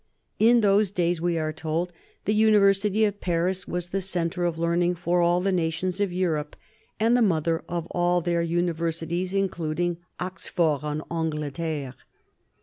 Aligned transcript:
In 0.39 0.61
those 0.61 0.89
days, 0.89 1.21
we 1.21 1.37
are 1.37 1.53
told, 1.53 1.93
the 2.25 2.33
University 2.33 3.05
of 3.05 3.21
Paris 3.21 3.67
was 3.67 3.89
the 3.89 4.01
centre 4.01 4.45
of 4.45 4.57
learning 4.57 4.95
for 4.95 5.21
all 5.21 5.41
the 5.41 5.51
nations 5.51 6.01
of 6.01 6.11
Europe 6.11 6.55
and 6.99 7.15
the 7.15 7.21
mother 7.21 7.63
of 7.69 7.85
all 7.91 8.19
their 8.19 8.41
universities, 8.41 9.35
including" 9.35 9.97
Oxfort 10.29 10.83
en 10.83 11.03
Angleterre." 11.11 11.93